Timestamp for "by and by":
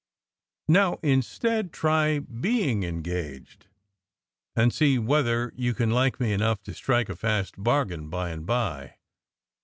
8.09-8.95